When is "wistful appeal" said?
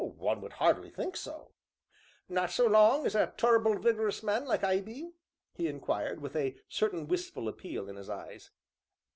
7.07-7.87